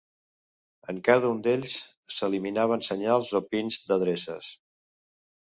[0.93, 1.75] En cada un d'ells
[2.15, 4.53] s'eliminaven senyals o pins d'adreces.